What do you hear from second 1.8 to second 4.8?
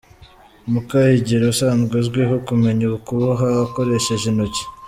azwiho kumenya kuboha akoresheje intoki.